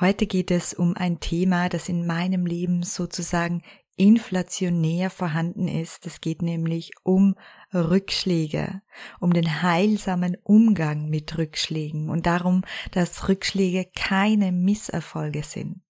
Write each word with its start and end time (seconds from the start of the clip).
Heute 0.00 0.26
geht 0.26 0.50
es 0.50 0.72
um 0.72 0.96
ein 0.96 1.20
Thema, 1.20 1.68
das 1.68 1.90
in 1.90 2.06
meinem 2.06 2.46
Leben 2.46 2.82
sozusagen 2.82 3.62
inflationär 3.96 5.10
vorhanden 5.10 5.68
ist. 5.68 6.06
Es 6.06 6.22
geht 6.22 6.40
nämlich 6.40 6.92
um 7.02 7.34
Rückschläge, 7.74 8.80
um 9.20 9.34
den 9.34 9.60
heilsamen 9.60 10.38
Umgang 10.42 11.10
mit 11.10 11.36
Rückschlägen 11.36 12.08
und 12.08 12.24
darum, 12.24 12.62
dass 12.92 13.28
Rückschläge 13.28 13.90
keine 13.94 14.52
Misserfolge 14.52 15.42
sind. 15.42 15.82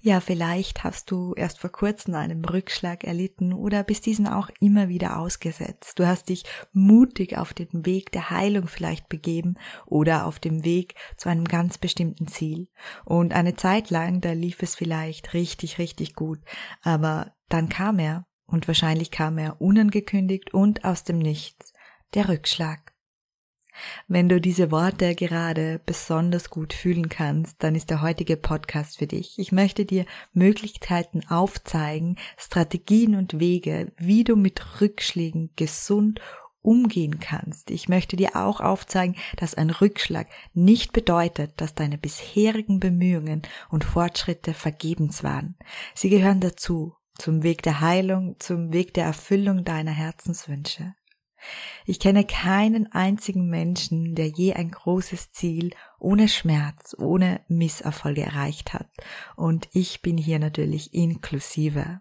Ja, 0.00 0.20
vielleicht 0.20 0.84
hast 0.84 1.10
du 1.10 1.34
erst 1.34 1.58
vor 1.58 1.70
kurzem 1.70 2.14
einen 2.14 2.44
Rückschlag 2.44 3.04
erlitten 3.04 3.52
oder 3.52 3.82
bist 3.82 4.06
diesen 4.06 4.26
auch 4.26 4.50
immer 4.60 4.88
wieder 4.88 5.18
ausgesetzt. 5.18 5.98
Du 5.98 6.06
hast 6.06 6.28
dich 6.28 6.44
mutig 6.72 7.36
auf 7.38 7.54
den 7.54 7.86
Weg 7.86 8.12
der 8.12 8.30
Heilung 8.30 8.68
vielleicht 8.68 9.08
begeben 9.08 9.54
oder 9.86 10.26
auf 10.26 10.38
dem 10.38 10.64
Weg 10.64 10.94
zu 11.16 11.28
einem 11.28 11.44
ganz 11.44 11.78
bestimmten 11.78 12.28
Ziel. 12.28 12.68
Und 13.04 13.32
eine 13.32 13.56
Zeit 13.56 13.90
lang, 13.90 14.20
da 14.20 14.32
lief 14.32 14.62
es 14.62 14.74
vielleicht 14.74 15.34
richtig, 15.34 15.78
richtig 15.78 16.14
gut. 16.14 16.40
Aber 16.82 17.32
dann 17.48 17.68
kam 17.68 17.98
er 17.98 18.26
und 18.46 18.68
wahrscheinlich 18.68 19.10
kam 19.10 19.38
er 19.38 19.60
unangekündigt 19.60 20.54
und 20.54 20.84
aus 20.84 21.04
dem 21.04 21.18
Nichts. 21.18 21.72
Der 22.14 22.28
Rückschlag. 22.28 22.95
Wenn 24.08 24.28
du 24.28 24.40
diese 24.40 24.70
Worte 24.70 25.14
gerade 25.14 25.80
besonders 25.84 26.50
gut 26.50 26.72
fühlen 26.72 27.08
kannst, 27.08 27.62
dann 27.62 27.74
ist 27.74 27.90
der 27.90 28.02
heutige 28.02 28.36
Podcast 28.36 28.98
für 28.98 29.06
dich. 29.06 29.38
Ich 29.38 29.52
möchte 29.52 29.84
dir 29.84 30.04
Möglichkeiten 30.32 31.22
aufzeigen, 31.28 32.16
Strategien 32.36 33.14
und 33.14 33.38
Wege, 33.40 33.92
wie 33.96 34.24
du 34.24 34.36
mit 34.36 34.80
Rückschlägen 34.80 35.50
gesund 35.56 36.20
umgehen 36.66 37.20
kannst. 37.20 37.70
Ich 37.70 37.88
möchte 37.88 38.16
dir 38.16 38.34
auch 38.34 38.60
aufzeigen, 38.60 39.14
dass 39.36 39.54
ein 39.54 39.70
Rückschlag 39.70 40.26
nicht 40.52 40.92
bedeutet, 40.92 41.52
dass 41.58 41.74
deine 41.74 41.96
bisherigen 41.96 42.80
Bemühungen 42.80 43.42
und 43.70 43.84
Fortschritte 43.84 44.52
vergebens 44.52 45.22
waren. 45.22 45.54
Sie 45.94 46.10
gehören 46.10 46.40
dazu, 46.40 46.96
zum 47.14 47.42
Weg 47.42 47.62
der 47.62 47.80
Heilung, 47.80 48.36
zum 48.40 48.72
Weg 48.72 48.92
der 48.94 49.04
Erfüllung 49.04 49.64
deiner 49.64 49.92
Herzenswünsche. 49.92 50.94
Ich 51.84 52.00
kenne 52.00 52.24
keinen 52.24 52.90
einzigen 52.92 53.48
Menschen, 53.48 54.14
der 54.14 54.26
je 54.28 54.54
ein 54.54 54.70
großes 54.70 55.30
Ziel 55.30 55.70
ohne 55.98 56.28
Schmerz, 56.28 56.96
ohne 56.98 57.40
Misserfolge 57.48 58.22
erreicht 58.22 58.72
hat. 58.74 58.88
Und 59.36 59.68
ich 59.72 60.02
bin 60.02 60.18
hier 60.18 60.38
natürlich 60.38 60.94
inklusive. 60.94 62.00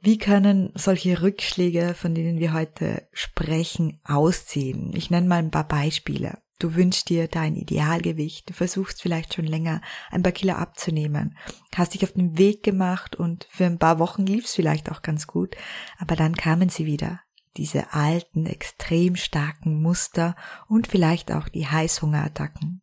Wie 0.00 0.18
können 0.18 0.72
solche 0.74 1.22
Rückschläge, 1.22 1.94
von 1.94 2.14
denen 2.14 2.40
wir 2.40 2.52
heute 2.52 3.08
sprechen, 3.12 4.00
aussehen? 4.04 4.92
Ich 4.94 5.10
nenne 5.10 5.28
mal 5.28 5.38
ein 5.38 5.52
paar 5.52 5.68
Beispiele. 5.68 6.42
Du 6.58 6.74
wünschst 6.74 7.08
dir 7.08 7.28
dein 7.28 7.56
Idealgewicht, 7.56 8.50
du 8.50 8.54
versuchst 8.54 9.02
vielleicht 9.02 9.34
schon 9.34 9.46
länger 9.46 9.80
ein 10.10 10.22
paar 10.22 10.32
Kilo 10.32 10.54
abzunehmen, 10.54 11.36
hast 11.74 11.94
dich 11.94 12.04
auf 12.04 12.12
den 12.12 12.38
Weg 12.38 12.62
gemacht 12.62 13.16
und 13.16 13.48
für 13.50 13.66
ein 13.66 13.80
paar 13.80 13.98
Wochen 13.98 14.26
lief 14.26 14.44
es 14.44 14.54
vielleicht 14.54 14.90
auch 14.92 15.02
ganz 15.02 15.26
gut, 15.26 15.56
aber 15.98 16.14
dann 16.14 16.36
kamen 16.36 16.68
sie 16.68 16.86
wieder 16.86 17.20
diese 17.56 17.92
alten, 17.92 18.46
extrem 18.46 19.16
starken 19.16 19.80
Muster 19.82 20.36
und 20.68 20.86
vielleicht 20.86 21.32
auch 21.32 21.48
die 21.48 21.66
Heißhungerattacken. 21.66 22.82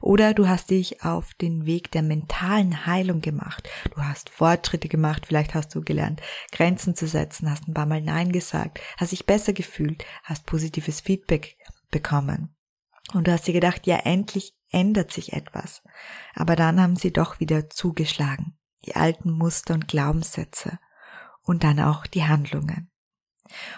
Oder 0.00 0.34
du 0.34 0.48
hast 0.48 0.70
dich 0.70 1.04
auf 1.04 1.34
den 1.34 1.66
Weg 1.66 1.90
der 1.92 2.02
mentalen 2.02 2.84
Heilung 2.86 3.20
gemacht. 3.20 3.68
Du 3.94 4.02
hast 4.02 4.28
Fortschritte 4.28 4.88
gemacht, 4.88 5.26
vielleicht 5.26 5.54
hast 5.54 5.74
du 5.74 5.82
gelernt, 5.82 6.20
Grenzen 6.50 6.96
zu 6.96 7.06
setzen, 7.06 7.48
hast 7.50 7.68
ein 7.68 7.74
paar 7.74 7.86
Mal 7.86 8.00
Nein 8.00 8.32
gesagt, 8.32 8.80
hast 8.96 9.12
dich 9.12 9.24
besser 9.24 9.52
gefühlt, 9.52 10.04
hast 10.24 10.46
positives 10.46 11.00
Feedback 11.00 11.56
bekommen. 11.90 12.56
Und 13.12 13.28
du 13.28 13.32
hast 13.32 13.46
dir 13.46 13.54
gedacht, 13.54 13.86
ja, 13.86 13.98
endlich 13.98 14.54
ändert 14.70 15.12
sich 15.12 15.32
etwas. 15.32 15.82
Aber 16.34 16.56
dann 16.56 16.80
haben 16.80 16.96
sie 16.96 17.12
doch 17.12 17.40
wieder 17.40 17.70
zugeschlagen. 17.70 18.58
Die 18.86 18.96
alten 18.96 19.30
Muster 19.30 19.74
und 19.74 19.86
Glaubenssätze. 19.86 20.78
Und 21.42 21.62
dann 21.64 21.80
auch 21.80 22.06
die 22.06 22.24
Handlungen. 22.24 22.91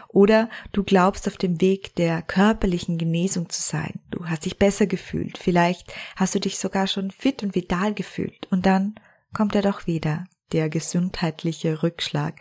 Oder 0.09 0.49
du 0.73 0.83
glaubst 0.83 1.27
auf 1.29 1.37
dem 1.37 1.61
Weg 1.61 1.95
der 1.97 2.23
körperlichen 2.23 2.99
Genesung 2.99 3.49
zu 3.49 3.63
sein. 3.63 4.01
Du 4.11 4.27
hast 4.27 4.45
dich 4.45 4.59
besser 4.59 4.87
gefühlt. 4.87 5.39
Vielleicht 5.39 5.93
hast 6.17 6.35
du 6.35 6.41
dich 6.41 6.59
sogar 6.59 6.87
schon 6.87 7.11
fit 7.11 7.43
und 7.43 7.55
vital 7.55 7.95
gefühlt. 7.95 8.47
Und 8.51 8.67
dann 8.67 8.95
kommt 9.33 9.55
er 9.55 9.63
doch 9.63 9.87
wieder, 9.87 10.27
der 10.53 10.69
gesundheitliche 10.69 11.83
Rückschlag, 11.83 12.41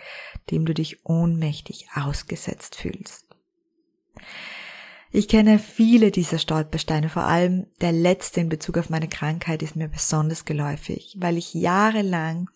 dem 0.52 0.66
du 0.66 0.74
dich 0.74 1.06
ohnmächtig 1.06 1.88
ausgesetzt 1.96 2.76
fühlst. 2.76 3.26
Ich 5.16 5.28
kenne 5.28 5.60
viele 5.60 6.10
dieser 6.10 6.40
Stolpersteine, 6.40 7.08
vor 7.08 7.24
allem 7.24 7.68
der 7.82 7.92
letzte 7.92 8.42
in 8.42 8.50
Bezug 8.50 8.80
auf 8.80 8.90
meine 8.90 9.08
Krankheit 9.08 9.62
ist 9.62 9.76
mir 9.76 9.88
besonders 9.88 10.44
geläufig, 10.44 11.16
weil 11.20 11.38
ich 11.38 11.54
jahrelang 11.54 12.50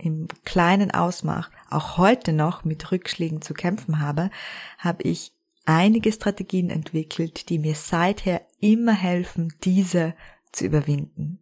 im 0.00 0.28
kleinen 0.44 0.90
Ausmaß 0.90 1.46
auch 1.70 1.98
heute 1.98 2.32
noch 2.32 2.64
mit 2.64 2.90
Rückschlägen 2.90 3.42
zu 3.42 3.54
kämpfen 3.54 4.00
habe, 4.00 4.30
habe 4.78 5.02
ich 5.02 5.32
einige 5.64 6.12
Strategien 6.12 6.70
entwickelt, 6.70 7.48
die 7.48 7.58
mir 7.58 7.74
seither 7.74 8.42
immer 8.60 8.92
helfen, 8.92 9.54
diese 9.62 10.14
zu 10.52 10.64
überwinden. 10.64 11.38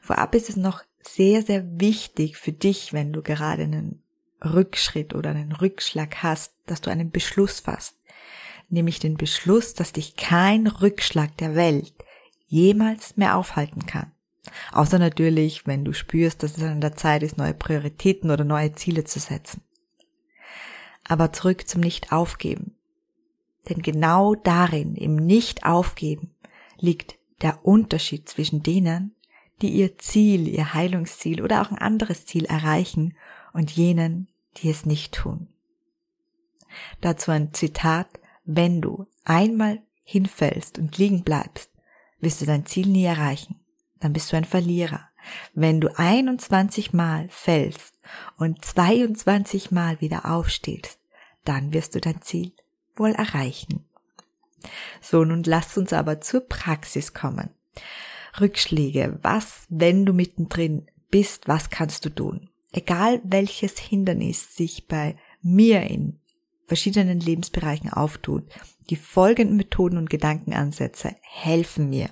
Vorab 0.00 0.34
ist 0.34 0.48
es 0.48 0.56
noch 0.56 0.82
sehr, 1.02 1.42
sehr 1.42 1.80
wichtig 1.80 2.36
für 2.36 2.52
dich, 2.52 2.92
wenn 2.92 3.12
du 3.12 3.22
gerade 3.22 3.64
einen 3.64 4.02
Rückschritt 4.44 5.14
oder 5.14 5.30
einen 5.30 5.52
Rückschlag 5.52 6.22
hast, 6.22 6.54
dass 6.66 6.80
du 6.80 6.90
einen 6.90 7.10
Beschluss 7.10 7.60
fasst. 7.60 7.96
Nämlich 8.68 8.98
den 8.98 9.16
Beschluss, 9.16 9.74
dass 9.74 9.92
dich 9.92 10.16
kein 10.16 10.66
Rückschlag 10.66 11.36
der 11.38 11.54
Welt 11.54 11.94
jemals 12.46 13.16
mehr 13.16 13.36
aufhalten 13.36 13.86
kann. 13.86 14.12
Außer 14.72 14.98
natürlich, 14.98 15.66
wenn 15.66 15.84
du 15.84 15.92
spürst, 15.92 16.42
dass 16.42 16.56
es 16.56 16.62
an 16.62 16.80
der 16.80 16.96
Zeit 16.96 17.22
ist, 17.22 17.38
neue 17.38 17.54
Prioritäten 17.54 18.30
oder 18.30 18.44
neue 18.44 18.72
Ziele 18.72 19.04
zu 19.04 19.18
setzen. 19.18 19.62
Aber 21.04 21.32
zurück 21.32 21.66
zum 21.66 21.80
Nicht-Aufgeben. 21.80 22.74
Denn 23.68 23.82
genau 23.82 24.34
darin, 24.34 24.94
im 24.94 25.16
Nicht-Aufgeben, 25.16 26.34
liegt 26.78 27.18
der 27.42 27.64
Unterschied 27.64 28.28
zwischen 28.28 28.62
denen, 28.62 29.14
die 29.62 29.70
ihr 29.70 29.98
Ziel, 29.98 30.48
ihr 30.48 30.74
Heilungsziel 30.74 31.42
oder 31.42 31.62
auch 31.62 31.70
ein 31.70 31.78
anderes 31.78 32.26
Ziel 32.26 32.44
erreichen 32.44 33.16
und 33.52 33.70
jenen, 33.70 34.28
die 34.58 34.70
es 34.70 34.86
nicht 34.86 35.14
tun. 35.14 35.48
Dazu 37.00 37.30
ein 37.30 37.52
Zitat, 37.54 38.08
wenn 38.44 38.80
du 38.80 39.06
einmal 39.24 39.82
hinfällst 40.04 40.78
und 40.78 40.96
liegen 40.98 41.24
bleibst, 41.24 41.70
wirst 42.20 42.40
du 42.40 42.46
dein 42.46 42.66
Ziel 42.66 42.86
nie 42.86 43.04
erreichen 43.04 43.57
dann 44.00 44.12
bist 44.12 44.32
du 44.32 44.36
ein 44.36 44.44
Verlierer. 44.44 45.08
Wenn 45.54 45.80
du 45.80 45.88
21 45.98 46.92
Mal 46.92 47.28
fällst 47.30 47.98
und 48.36 48.64
22 48.64 49.70
Mal 49.70 50.00
wieder 50.00 50.30
aufstehst, 50.30 50.98
dann 51.44 51.72
wirst 51.72 51.94
du 51.94 52.00
dein 52.00 52.22
Ziel 52.22 52.52
wohl 52.96 53.10
erreichen. 53.10 53.84
So, 55.00 55.24
nun 55.24 55.42
lass 55.44 55.76
uns 55.76 55.92
aber 55.92 56.20
zur 56.20 56.40
Praxis 56.40 57.14
kommen. 57.14 57.50
Rückschläge. 58.40 59.18
Was, 59.22 59.66
wenn 59.68 60.04
du 60.04 60.12
mittendrin 60.12 60.86
bist, 61.10 61.48
was 61.48 61.70
kannst 61.70 62.04
du 62.04 62.10
tun? 62.10 62.50
Egal 62.72 63.20
welches 63.24 63.78
Hindernis 63.78 64.54
sich 64.54 64.86
bei 64.86 65.16
mir 65.42 65.82
in 65.82 66.20
verschiedenen 66.66 67.20
Lebensbereichen 67.20 67.90
auftut, 67.90 68.44
die 68.90 68.96
folgenden 68.96 69.56
Methoden 69.56 69.96
und 69.96 70.10
Gedankenansätze 70.10 71.16
helfen 71.22 71.88
mir. 71.88 72.10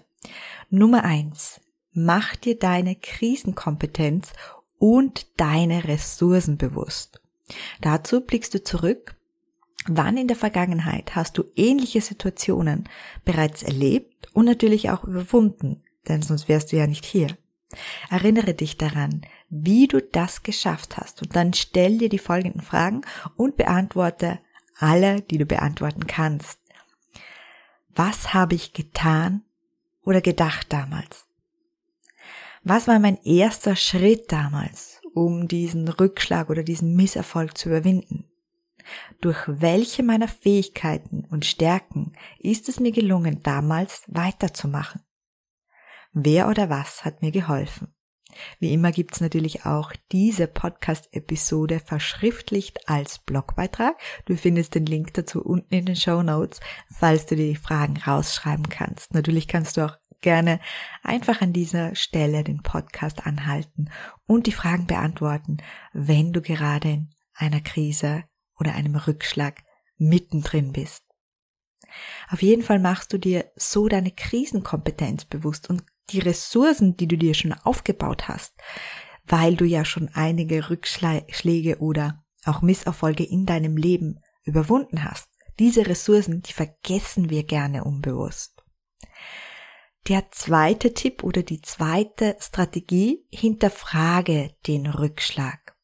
Nummer 0.71 1.05
eins: 1.05 1.61
mach 1.97 2.37
dir 2.37 2.59
deine 2.59 2.95
Krisenkompetenz 2.95 4.33
und 4.79 5.27
deine 5.39 5.85
Ressourcen 5.85 6.59
bewusst. 6.59 7.21
Dazu 7.81 8.21
blickst 8.21 8.55
du 8.55 8.63
zurück, 8.63 9.17
wann 9.87 10.17
in 10.17 10.29
der 10.29 10.37
Vergangenheit 10.37 11.17
hast 11.17 11.39
du 11.39 11.45
ähnliche 11.57 12.01
Situationen 12.01 12.89
bereits 13.25 13.63
erlebt 13.63 14.29
und 14.35 14.45
natürlich 14.45 14.91
auch 14.91 15.05
überwunden, 15.05 15.83
denn 16.09 16.23
sonst 16.23 16.49
wärst 16.49 16.73
du 16.73 16.77
ja 16.77 16.87
nicht 16.87 17.05
hier. 17.05 17.29
Erinnere 18.11 18.55
dich 18.55 18.77
daran, 18.77 19.23
wie 19.49 19.89
du 19.89 20.01
das 20.01 20.43
geschafft 20.43 20.97
hast 20.99 21.23
und 21.23 21.35
dann 21.35 21.55
stell 21.55 21.99
dir 21.99 22.09
die 22.09 22.19
folgenden 22.19 22.63
Fragen 22.63 23.03
und 23.37 23.57
beantworte 23.57 24.39
alle, 24.79 25.23
die 25.23 25.39
du 25.39 25.47
beantworten 25.47 26.07
kannst. 26.07 26.61
Was 27.95 28.35
habe 28.35 28.55
ich 28.55 28.73
getan 28.73 29.43
oder 30.03 30.21
gedacht 30.21 30.73
damals? 30.73 31.27
Was 32.69 32.89
war 32.89 32.99
mein 32.99 33.17
erster 33.23 33.77
Schritt 33.77 34.33
damals, 34.33 35.01
um 35.15 35.47
diesen 35.47 35.87
Rückschlag 35.87 36.51
oder 36.51 36.65
diesen 36.65 36.97
Misserfolg 36.97 37.57
zu 37.57 37.69
überwinden? 37.69 38.25
Durch 39.21 39.45
welche 39.47 40.03
meiner 40.03 40.27
Fähigkeiten 40.27 41.25
und 41.31 41.45
Stärken 41.45 42.15
ist 42.41 42.69
es 42.69 42.81
mir 42.81 42.91
gelungen, 42.91 43.41
damals 43.45 44.03
weiterzumachen? 44.09 45.03
Wer 46.13 46.49
oder 46.49 46.69
was 46.69 47.05
hat 47.05 47.23
mir 47.23 47.31
geholfen? 47.31 47.95
Wie 48.59 48.73
immer 48.73 48.91
gibt's 48.91 49.21
natürlich 49.21 49.65
auch 49.65 49.93
diese 50.11 50.49
Podcast-Episode 50.49 51.79
verschriftlicht 51.79 52.89
als 52.89 53.21
Blogbeitrag. 53.21 53.97
Du 54.25 54.37
findest 54.37 54.75
den 54.75 54.87
Link 54.87 55.15
dazu 55.15 55.41
unten 55.41 55.73
in 55.73 55.87
den 55.87 55.95
Show 55.95 56.21
Notes, 56.21 56.59
falls 56.93 57.27
du 57.27 57.37
die 57.37 57.55
Fragen 57.55 57.97
rausschreiben 57.97 58.69
kannst. 58.69 59.15
Natürlich 59.15 59.47
kannst 59.47 59.77
du 59.77 59.87
auch 59.87 59.97
gerne 60.27 60.59
einfach 61.05 61.41
an 61.41 61.53
dieser 61.53 61.95
Stelle 61.95 62.43
den 62.43 62.61
Podcast 62.61 63.29
anhalten 63.29 63.91
und 64.27 64.49
die 64.49 64.53
Fragen 64.53 64.89
beantworten, 64.89 65.59
wenn 65.93 66.33
du 66.33 66.43
gerade 66.43 66.89
in 66.89 67.15
einer 67.33 67.61
Krise 67.61 68.25
oder 68.59 68.75
einem 68.75 68.97
Rückschlag 68.97 69.63
mittendrin 69.99 70.73
bist. 70.73 71.05
Auf 72.29 72.43
jeden 72.43 72.65
Fall 72.65 72.81
machst 72.81 73.13
du 73.13 73.19
dir 73.19 73.53
so 73.55 73.87
deine 73.87 74.11
Krisenkompetenz 74.11 75.27
bewusst 75.27 75.71
und 75.71 75.85
die 76.11 76.19
Ressourcen, 76.19 76.97
die 76.97 77.07
du 77.07 77.17
dir 77.17 77.35
schon 77.35 77.53
aufgebaut 77.53 78.27
hast, 78.27 78.53
weil 79.27 79.55
du 79.55 79.65
ja 79.65 79.85
schon 79.85 80.09
einige 80.13 80.71
Rückschläge 80.71 81.79
oder 81.79 82.25
auch 82.45 82.63
Misserfolge 82.63 83.23
in 83.23 83.47
deinem 83.47 83.77
Leben 83.77 84.19
überwunden 84.43 85.05
hast. 85.05 85.29
Diese 85.61 85.87
Ressourcen, 85.87 86.43
die 86.43 86.53
vergessen 86.53 87.31
wir 87.31 87.45
gerne 87.45 87.85
unbewusst. 87.85 88.57
Der 90.09 90.31
zweite 90.31 90.95
Tipp 90.95 91.25
oder 91.25 91.43
die 91.43 91.61
zweite 91.61 92.37
Strategie, 92.39 93.27
hinterfrage 93.33 94.55
den 94.69 94.87
Rückschlag. 94.87 95.75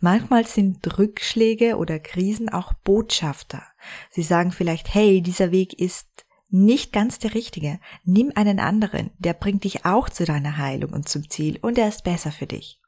Manchmal 0.00 0.46
sind 0.46 0.98
Rückschläge 0.98 1.76
oder 1.76 1.98
Krisen 1.98 2.48
auch 2.48 2.74
Botschafter. 2.84 3.62
Sie 4.10 4.22
sagen 4.22 4.52
vielleicht, 4.52 4.94
hey, 4.94 5.20
dieser 5.20 5.50
Weg 5.50 5.74
ist 5.80 6.06
nicht 6.48 6.92
ganz 6.92 7.18
der 7.18 7.34
richtige. 7.34 7.80
Nimm 8.04 8.30
einen 8.36 8.60
anderen, 8.60 9.10
der 9.18 9.32
bringt 9.32 9.64
dich 9.64 9.84
auch 9.84 10.08
zu 10.08 10.24
deiner 10.26 10.58
Heilung 10.58 10.92
und 10.92 11.08
zum 11.08 11.28
Ziel 11.28 11.58
und 11.60 11.76
er 11.76 11.88
ist 11.88 12.04
besser 12.04 12.30
für 12.30 12.46
dich. 12.46 12.80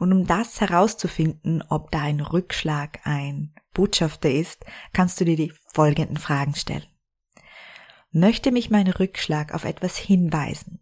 Und 0.00 0.12
um 0.12 0.26
das 0.26 0.60
herauszufinden, 0.60 1.62
ob 1.68 1.92
dein 1.92 2.20
Rückschlag 2.20 2.98
ein 3.04 3.54
Botschafter 3.72 4.30
ist, 4.30 4.64
kannst 4.92 5.20
du 5.20 5.24
dir 5.24 5.36
die 5.36 5.52
folgenden 5.72 6.16
Fragen 6.16 6.56
stellen. 6.56 6.86
Möchte 8.16 8.52
mich 8.52 8.70
mein 8.70 8.86
Rückschlag 8.86 9.52
auf 9.52 9.64
etwas 9.64 9.96
hinweisen? 9.96 10.78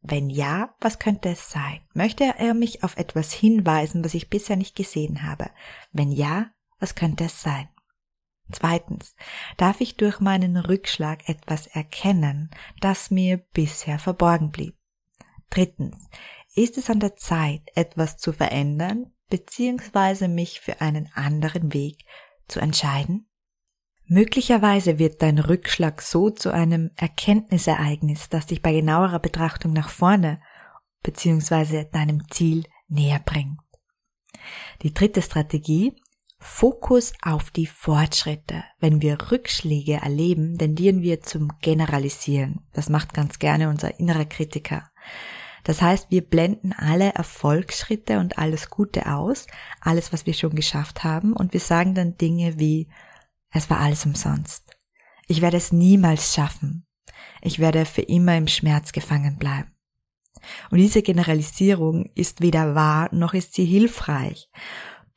Wenn 0.00 0.30
ja, 0.30 0.74
was 0.80 0.98
könnte 0.98 1.28
es 1.28 1.50
sein? 1.50 1.80
Möchte 1.92 2.24
er 2.24 2.54
mich 2.54 2.82
auf 2.82 2.96
etwas 2.96 3.34
hinweisen, 3.34 4.02
was 4.02 4.14
ich 4.14 4.30
bisher 4.30 4.56
nicht 4.56 4.76
gesehen 4.76 5.22
habe? 5.22 5.50
Wenn 5.92 6.10
ja, 6.10 6.52
was 6.78 6.94
könnte 6.94 7.24
es 7.24 7.42
sein? 7.42 7.68
Zweitens, 8.50 9.14
darf 9.58 9.82
ich 9.82 9.98
durch 9.98 10.20
meinen 10.20 10.56
Rückschlag 10.56 11.28
etwas 11.28 11.66
erkennen, 11.66 12.48
das 12.80 13.10
mir 13.10 13.36
bisher 13.36 13.98
verborgen 13.98 14.50
blieb? 14.50 14.74
Drittens, 15.50 16.08
ist 16.54 16.78
es 16.78 16.88
an 16.88 16.98
der 16.98 17.14
Zeit, 17.14 17.60
etwas 17.74 18.16
zu 18.16 18.32
verändern 18.32 19.12
bzw. 19.28 20.28
mich 20.28 20.62
für 20.62 20.80
einen 20.80 21.10
anderen 21.12 21.74
Weg 21.74 22.06
zu 22.48 22.58
entscheiden? 22.58 23.29
Möglicherweise 24.12 24.98
wird 24.98 25.22
dein 25.22 25.38
Rückschlag 25.38 26.02
so 26.02 26.30
zu 26.30 26.52
einem 26.52 26.90
Erkenntnisereignis, 26.96 28.28
das 28.28 28.46
dich 28.46 28.60
bei 28.60 28.72
genauerer 28.72 29.20
Betrachtung 29.20 29.72
nach 29.72 29.88
vorne 29.88 30.40
bzw. 31.04 31.84
deinem 31.84 32.28
Ziel 32.28 32.64
näher 32.88 33.20
bringt. 33.24 33.60
Die 34.82 34.92
dritte 34.92 35.22
Strategie 35.22 35.94
Fokus 36.40 37.12
auf 37.22 37.52
die 37.52 37.66
Fortschritte. 37.66 38.64
Wenn 38.80 39.00
wir 39.00 39.30
Rückschläge 39.30 40.00
erleben, 40.02 40.58
tendieren 40.58 41.02
wir 41.02 41.20
zum 41.20 41.52
Generalisieren. 41.60 42.66
Das 42.72 42.88
macht 42.88 43.14
ganz 43.14 43.38
gerne 43.38 43.68
unser 43.68 44.00
innerer 44.00 44.24
Kritiker. 44.24 44.90
Das 45.62 45.82
heißt, 45.82 46.10
wir 46.10 46.22
blenden 46.22 46.72
alle 46.72 47.14
Erfolgsschritte 47.14 48.18
und 48.18 48.38
alles 48.38 48.70
Gute 48.70 49.06
aus, 49.12 49.46
alles, 49.80 50.12
was 50.12 50.26
wir 50.26 50.34
schon 50.34 50.56
geschafft 50.56 51.04
haben, 51.04 51.32
und 51.32 51.52
wir 51.52 51.60
sagen 51.60 51.94
dann 51.94 52.16
Dinge 52.16 52.58
wie, 52.58 52.88
es 53.52 53.70
war 53.70 53.80
alles 53.80 54.06
umsonst. 54.06 54.76
Ich 55.26 55.40
werde 55.40 55.56
es 55.56 55.72
niemals 55.72 56.34
schaffen. 56.34 56.86
Ich 57.42 57.58
werde 57.58 57.84
für 57.84 58.02
immer 58.02 58.36
im 58.36 58.48
Schmerz 58.48 58.92
gefangen 58.92 59.38
bleiben. 59.38 59.72
Und 60.70 60.78
diese 60.78 61.02
Generalisierung 61.02 62.06
ist 62.14 62.40
weder 62.40 62.74
wahr 62.74 63.08
noch 63.12 63.34
ist 63.34 63.54
sie 63.54 63.64
hilfreich. 63.64 64.48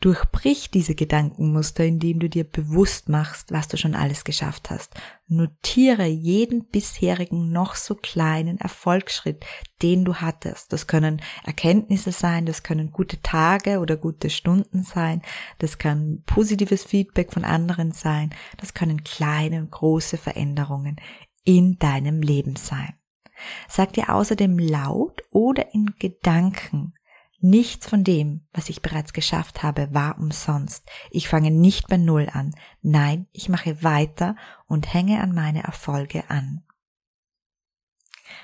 Durchbrich 0.04 0.70
diese 0.70 0.96
Gedankenmuster, 0.96 1.86
indem 1.86 2.20
du 2.20 2.28
dir 2.28 2.44
bewusst 2.44 3.08
machst, 3.08 3.54
was 3.54 3.70
du 3.70 3.78
schon 3.78 3.96
alles 3.96 4.26
geschafft 4.26 4.70
hast. 4.70 4.94
Notiere 5.30 6.06
jeden 6.06 6.66
bisherigen 6.66 7.54
noch 7.54 7.76
so 7.76 7.96
kleinen 7.96 8.58
Erfolgsschritt, 8.58 9.46
den 9.82 10.04
du 10.04 10.16
hattest. 10.16 10.74
Das 10.74 10.88
können 10.88 11.22
Erkenntnisse 11.46 12.12
sein, 12.12 12.46
das 12.46 12.64
können 12.64 12.92
gute 12.92 13.22
Tage 13.22 13.80
oder 13.80 13.96
gute 13.96 14.30
Stunden 14.30 14.84
sein, 14.84 15.22
das 15.60 15.78
kann 15.78 16.22
positives 16.26 16.84
Feedback 16.84 17.32
von 17.32 17.46
anderen 17.46 17.94
sein, 17.94 18.36
das 18.58 18.74
können 18.74 19.06
kleine 19.06 19.62
und 19.62 19.72
große 19.72 20.18
Veränderungen 20.18 20.98
in 21.46 21.80
deinem 21.80 22.22
Leben 22.22 22.58
sein. 22.58 22.94
Sag 23.70 23.94
dir 23.94 24.14
außerdem 24.14 24.60
laut 24.60 25.22
oder 25.32 25.74
in 25.74 25.94
Gedanken, 25.98 26.94
Nichts 27.46 27.90
von 27.90 28.06
dem, 28.06 28.48
was 28.54 28.70
ich 28.70 28.82
bereits 28.82 29.12
geschafft 29.12 29.64
habe, 29.64 29.94
war 29.94 30.18
umsonst. 30.18 30.90
Ich 31.12 31.28
fange 31.28 31.52
nicht 31.52 31.90
bei 31.90 31.98
Null 31.98 32.30
an. 32.32 32.56
Nein, 32.82 33.28
ich 33.34 33.50
mache 33.50 33.84
weiter 33.84 34.38
und 34.66 34.94
hänge 34.94 35.20
an 35.20 35.34
meine 35.36 35.62
Erfolge 35.62 36.24
an. 36.30 36.64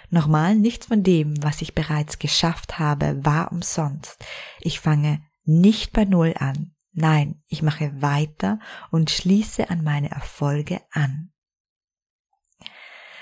Nochmal, 0.10 0.56
nichts 0.56 0.88
von 0.88 1.01
dem, 1.01 1.42
was 1.42 1.62
ich 1.62 1.75
bereits 1.75 2.19
geschafft 2.19 2.78
habe, 2.78 3.24
war 3.24 3.54
umsonst. 3.54 4.18
Ich 4.60 4.81
fange 4.81 5.24
nicht 5.46 5.94
bei 5.94 6.04
Null 6.04 6.34
an. 6.38 6.75
Nein, 6.92 7.42
ich 7.48 7.62
mache 7.62 8.01
weiter 8.01 8.60
und 8.92 9.12
schließe 9.12 9.69
an 9.69 9.81
meine 9.81 10.12
Erfolge 10.12 10.81
an. 10.92 11.31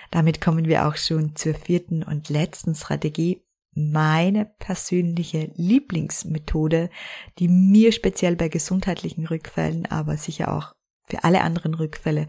Damit 0.09 0.41
kommen 0.41 0.65
wir 0.65 0.87
auch 0.87 0.95
schon 0.95 1.35
zur 1.35 1.53
vierten 1.53 2.01
und 2.01 2.29
letzten 2.29 2.73
Strategie, 2.73 3.43
meine 3.77 4.45
persönliche 4.45 5.51
Lieblingsmethode, 5.55 6.89
die 7.37 7.47
mir 7.47 7.91
speziell 7.91 8.35
bei 8.35 8.49
gesundheitlichen 8.49 9.27
Rückfällen, 9.27 9.85
aber 9.85 10.17
sicher 10.17 10.53
auch 10.53 10.73
für 11.07 11.23
alle 11.23 11.41
anderen 11.41 11.75
Rückfälle 11.75 12.27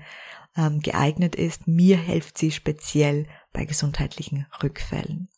ähm, 0.56 0.80
geeignet 0.80 1.34
ist. 1.34 1.66
Mir 1.66 1.96
hilft 1.96 2.38
sie 2.38 2.50
speziell 2.50 3.26
bei 3.52 3.64
gesundheitlichen 3.64 4.46
Rückfällen. 4.62 5.28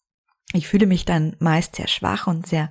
Ich 0.52 0.66
fühle 0.66 0.86
mich 0.86 1.04
dann 1.04 1.36
meist 1.38 1.76
sehr 1.76 1.88
schwach 1.88 2.26
und 2.26 2.46
sehr 2.46 2.70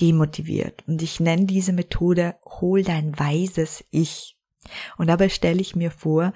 demotiviert 0.00 0.82
und 0.88 1.02
ich 1.02 1.20
nenne 1.20 1.44
diese 1.44 1.72
Methode 1.72 2.36
Hol 2.44 2.82
dein 2.82 3.16
weises 3.18 3.84
Ich. 3.90 4.36
Und 4.96 5.08
dabei 5.08 5.28
stelle 5.28 5.60
ich 5.60 5.76
mir 5.76 5.90
vor, 5.90 6.32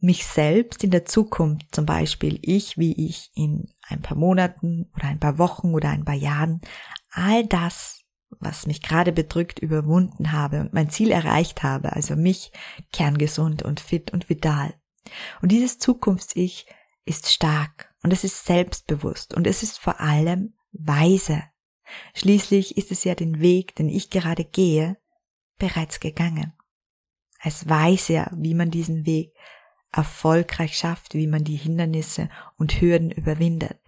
mich 0.00 0.26
selbst 0.26 0.82
in 0.82 0.90
der 0.90 1.04
Zukunft, 1.04 1.74
zum 1.74 1.86
Beispiel 1.86 2.38
ich, 2.42 2.78
wie 2.78 3.06
ich 3.06 3.30
in 3.34 3.70
ein 3.88 4.00
paar 4.02 4.16
Monaten 4.16 4.90
oder 4.94 5.04
ein 5.04 5.20
paar 5.20 5.38
Wochen 5.38 5.74
oder 5.74 5.90
ein 5.90 6.04
paar 6.04 6.14
Jahren, 6.14 6.60
all 7.10 7.46
das, 7.46 8.00
was 8.38 8.66
mich 8.66 8.82
gerade 8.82 9.12
bedrückt, 9.12 9.58
überwunden 9.58 10.32
habe 10.32 10.60
und 10.60 10.72
mein 10.72 10.90
Ziel 10.90 11.10
erreicht 11.10 11.62
habe, 11.62 11.92
also 11.92 12.16
mich 12.16 12.52
kerngesund 12.92 13.62
und 13.62 13.80
fit 13.80 14.12
und 14.12 14.28
vital. 14.28 14.74
Und 15.42 15.52
dieses 15.52 15.78
Zukunfts-Ich 15.78 16.66
ist 17.04 17.30
stark 17.30 17.92
und 18.02 18.12
es 18.12 18.24
ist 18.24 18.46
selbstbewusst 18.46 19.34
und 19.34 19.46
es 19.46 19.62
ist 19.62 19.78
vor 19.78 20.00
allem 20.00 20.54
weise. 20.72 21.42
Schließlich 22.14 22.76
ist 22.76 22.92
es 22.92 23.04
ja 23.04 23.14
den 23.14 23.40
Weg, 23.40 23.74
den 23.74 23.88
ich 23.88 24.10
gerade 24.10 24.44
gehe, 24.44 24.96
bereits 25.58 26.00
gegangen. 26.00 26.52
Es 27.42 27.68
weiß 27.68 28.08
ja, 28.08 28.30
wie 28.36 28.54
man 28.54 28.70
diesen 28.70 29.06
Weg 29.06 29.34
erfolgreich 29.92 30.76
schafft, 30.76 31.14
wie 31.14 31.26
man 31.26 31.44
die 31.44 31.56
Hindernisse 31.56 32.28
und 32.56 32.80
Hürden 32.80 33.10
überwindet. 33.10 33.78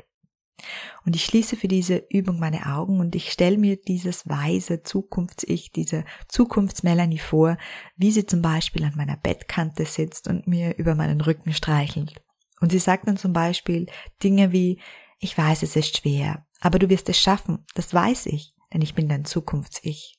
Und 1.05 1.17
ich 1.17 1.25
schließe 1.25 1.57
für 1.57 1.69
diese 1.69 2.05
Übung 2.09 2.39
meine 2.39 2.67
Augen 2.67 3.01
und 3.01 3.15
ich 3.17 3.33
stelle 3.33 3.59
mir 3.59 3.77
dieses 3.77 4.29
weise 4.29 4.83
Zukunfts-Ich, 4.83 5.73
diese 5.73 6.05
Zukunfts-Melanie 6.29 7.19
vor, 7.19 7.57
wie 7.97 8.13
sie 8.13 8.27
zum 8.27 8.43
Beispiel 8.43 8.85
an 8.85 8.95
meiner 8.97 9.17
Bettkante 9.17 9.85
sitzt 9.85 10.29
und 10.29 10.47
mir 10.47 10.77
über 10.77 10.95
meinen 10.95 11.21
Rücken 11.21 11.53
streichelt. 11.53 12.23
Und 12.61 12.71
sie 12.71 12.79
sagt 12.79 13.09
dann 13.09 13.17
zum 13.17 13.33
Beispiel 13.33 13.87
Dinge 14.23 14.53
wie, 14.53 14.81
ich 15.19 15.37
weiß, 15.37 15.63
es 15.63 15.75
ist 15.75 15.99
schwer, 15.99 16.47
aber 16.61 16.79
du 16.79 16.89
wirst 16.89 17.09
es 17.09 17.19
schaffen, 17.19 17.65
das 17.75 17.93
weiß 17.93 18.27
ich, 18.27 18.55
denn 18.73 18.83
ich 18.83 18.95
bin 18.95 19.09
dein 19.09 19.25
Zukunfts-Ich. 19.25 20.19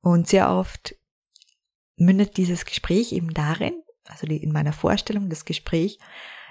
Und 0.00 0.28
sehr 0.28 0.50
oft 0.50 0.94
mündet 1.96 2.36
dieses 2.36 2.64
Gespräch 2.64 3.12
eben 3.12 3.34
darin, 3.34 3.74
also 4.08 4.26
in 4.26 4.52
meiner 4.52 4.72
Vorstellung, 4.72 5.28
das 5.28 5.44
Gespräch, 5.44 5.98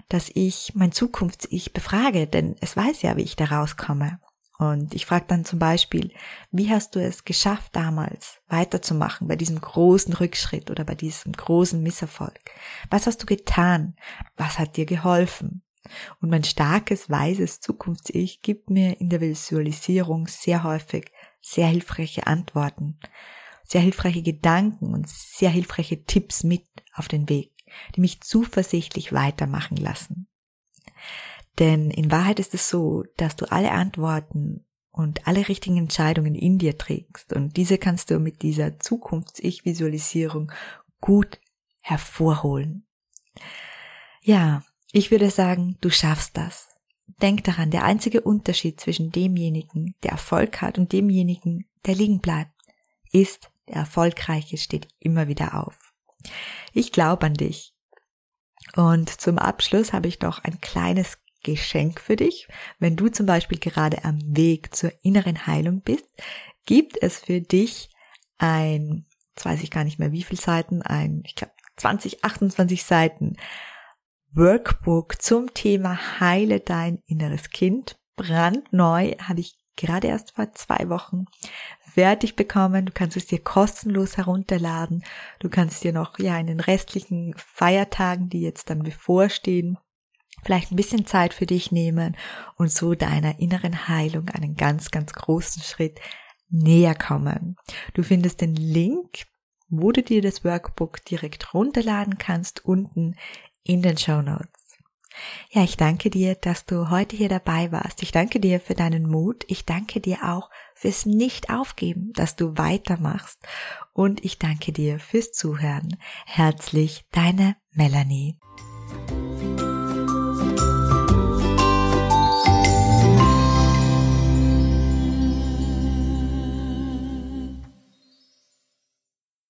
dass 0.10 0.30
ich 0.34 0.74
mein 0.76 0.92
Zukunfts-Ich 0.92 1.74
befrage, 1.74 2.28
denn 2.28 2.56
es 2.62 2.78
weiß 2.78 3.02
ja, 3.02 3.18
wie 3.18 3.24
ich 3.24 3.36
da 3.36 3.46
rauskomme. 3.46 4.20
Und 4.58 4.94
ich 4.94 5.06
frage 5.06 5.26
dann 5.28 5.44
zum 5.44 5.60
Beispiel, 5.60 6.14
wie 6.52 6.70
hast 6.70 6.96
du 6.96 7.00
es 7.00 7.26
geschafft 7.26 7.76
damals 7.76 8.40
weiterzumachen 8.48 9.28
bei 9.28 9.36
diesem 9.36 9.60
großen 9.60 10.14
Rückschritt 10.14 10.72
oder 10.72 10.86
bei 10.86 10.96
diesem 10.96 11.34
großen 11.34 11.82
Misserfolg? 11.84 12.40
Was 12.90 13.06
hast 13.06 13.22
du 13.22 13.26
getan? 13.26 13.96
Was 14.38 14.58
hat 14.58 14.78
dir 14.78 14.86
geholfen? 14.86 15.62
Und 16.22 16.30
mein 16.30 16.44
starkes, 16.44 17.10
weises 17.10 17.60
Zukunfts-Ich 17.60 18.42
gibt 18.42 18.70
mir 18.70 19.00
in 19.00 19.10
der 19.10 19.22
Visualisierung 19.22 20.28
sehr 20.28 20.64
häufig 20.64 21.12
sehr 21.42 21.68
hilfreiche 21.68 22.26
Antworten, 22.26 22.98
sehr 23.64 23.82
hilfreiche 23.82 24.24
Gedanken 24.24 24.94
und 24.94 25.08
sehr 25.08 25.50
hilfreiche 25.50 26.04
Tipps 26.06 26.44
mit 26.44 26.66
auf 26.96 27.08
den 27.08 27.30
Weg, 27.30 27.52
die 27.96 28.02
mich 28.02 28.22
zuversichtlich 28.22 29.14
weitermachen 29.14 29.78
lassen. 29.78 30.28
Denn 31.60 31.92
in 31.92 32.12
Wahrheit 32.12 32.40
ist 32.40 32.54
es 32.54 32.70
so, 32.70 33.04
dass 33.18 33.36
du 33.36 33.46
alle 33.52 33.72
Antworten 33.72 34.66
und 34.92 35.28
alle 35.28 35.48
richtigen 35.48 35.78
Entscheidungen 35.78 36.36
in 36.36 36.58
dir 36.58 36.78
trägst 36.78 37.34
und 37.34 37.58
diese 37.58 37.78
kannst 37.78 38.10
du 38.12 38.20
mit 38.20 38.42
dieser 38.42 38.80
Zukunfts-Ich-Visualisierung 38.80 40.52
gut 41.02 41.40
hervorholen. 41.82 42.86
Ja, 44.22 44.64
ich 44.92 45.12
würde 45.12 45.30
sagen, 45.30 45.78
du 45.82 45.90
schaffst 45.90 46.38
das. 46.38 46.70
Denk 47.22 47.44
daran, 47.44 47.72
der 47.72 47.84
einzige 47.84 48.22
Unterschied 48.22 48.80
zwischen 48.80 49.12
demjenigen, 49.12 49.96
der 50.04 50.12
Erfolg 50.12 50.62
hat 50.62 50.78
und 50.78 50.92
demjenigen, 50.92 51.66
der 51.86 51.96
liegen 51.96 52.20
bleibt, 52.20 52.52
ist, 53.12 53.52
der 53.68 53.76
Erfolgreiche 53.76 54.58
steht 54.58 54.88
immer 55.00 55.28
wieder 55.28 55.66
auf. 55.66 55.85
Ich 56.74 56.92
glaube 56.92 57.26
an 57.26 57.34
dich. 57.34 57.74
Und 58.76 59.10
zum 59.10 59.38
Abschluss 59.38 59.94
habe 59.94 60.08
ich 60.08 60.20
noch 60.22 60.44
ein 60.44 60.60
kleines 60.60 61.18
Geschenk 61.44 62.02
für 62.02 62.16
dich. 62.16 62.48
Wenn 62.80 62.96
du 62.96 63.10
zum 63.10 63.26
Beispiel 63.26 63.60
gerade 63.60 64.04
am 64.04 64.20
Weg 64.26 64.76
zur 64.76 64.92
inneren 65.04 65.46
Heilung 65.46 65.82
bist, 65.82 66.06
gibt 66.66 67.02
es 67.02 67.20
für 67.20 67.40
dich 67.40 67.90
ein, 68.38 69.06
jetzt 69.30 69.46
weiß 69.46 69.62
ich 69.62 69.72
gar 69.72 69.84
nicht 69.84 70.00
mehr 70.00 70.12
wie 70.12 70.24
viele 70.24 70.42
Seiten, 70.42 70.82
ein, 70.82 71.22
ich 71.26 71.36
glaube 71.36 71.54
20, 71.78 72.24
28 72.24 72.84
Seiten 72.84 73.38
Workbook 74.32 75.22
zum 75.22 75.54
Thema 75.54 76.20
Heile 76.20 76.60
dein 76.60 77.02
inneres 77.06 77.52
Kind. 77.52 77.98
Brandneu 78.16 79.14
habe 79.22 79.40
ich 79.40 79.58
gerade 79.76 80.08
erst 80.08 80.36
vor 80.36 80.52
zwei 80.54 80.90
Wochen 80.90 81.26
fertig 81.94 82.36
bekommen. 82.36 82.86
Du 82.86 82.92
kannst 82.92 83.16
es 83.16 83.26
dir 83.26 83.40
kostenlos 83.40 84.18
herunterladen. 84.18 85.04
Du 85.40 85.50
kannst 85.50 85.84
dir 85.84 85.94
noch 85.94 86.20
ja 86.20 86.38
in 86.38 86.48
den 86.48 86.60
restlichen 86.60 87.34
Feiertagen, 87.38 88.30
die 88.30 88.42
jetzt 88.42 88.70
dann 88.70 88.84
bevorstehen, 88.84 89.78
vielleicht 90.44 90.72
ein 90.72 90.76
bisschen 90.76 91.06
Zeit 91.06 91.34
für 91.34 91.46
dich 91.46 91.72
nehmen 91.72 92.18
und 92.58 92.72
so 92.72 92.96
deiner 92.96 93.40
inneren 93.40 93.88
Heilung 93.88 94.30
einen 94.30 94.56
ganz, 94.56 94.92
ganz 94.92 95.14
großen 95.14 95.64
Schritt 95.64 96.00
näher 96.50 96.96
kommen. 96.96 97.56
Du 97.94 98.04
findest 98.04 98.42
den 98.42 98.56
Link, 98.56 99.24
wo 99.70 99.92
du 99.92 100.04
dir 100.04 100.22
das 100.22 100.44
Workbook 100.44 101.04
direkt 101.06 101.54
runterladen 101.54 102.18
kannst, 102.18 102.66
unten 102.66 103.16
in 103.64 103.82
den 103.82 103.98
Show 103.98 104.22
Notes. 104.22 104.65
Ja, 105.52 105.64
ich 105.64 105.78
danke 105.78 106.10
dir, 106.10 106.36
dass 106.36 106.66
du 106.66 106.90
heute 106.90 107.16
hier 107.16 107.30
dabei 107.30 107.72
warst. 107.72 108.04
Ich 108.04 108.12
danke 108.12 108.40
dir 108.40 108.60
für 108.60 108.76
deinen 108.76 109.08
Mut. 109.08 109.44
Ich 109.48 109.66
danke 109.66 110.00
dir 110.00 110.24
auch 110.24 110.50
fürs 110.74 111.06
Nicht-Aufgeben, 111.06 112.12
dass 112.14 112.36
du 112.36 112.58
weitermachst. 112.58 113.40
Und 113.94 114.24
ich 114.26 114.40
danke 114.40 114.72
dir 114.72 115.00
fürs 115.00 115.32
Zuhören. 115.32 115.98
Herzlich, 116.26 117.06
deine 117.12 117.56
Melanie. 117.72 118.38